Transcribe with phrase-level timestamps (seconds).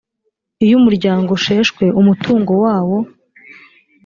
[0.65, 2.97] iyo umuryango usheshwe umutungo wawo